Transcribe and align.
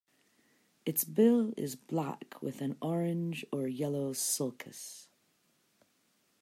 Its 0.83 1.03
bill 1.03 1.53
is 1.55 1.75
black 1.75 2.33
with 2.41 2.59
an 2.61 2.75
orange 2.81 3.45
or 3.51 3.67
yellow 3.67 4.13
sulcus. 4.13 5.05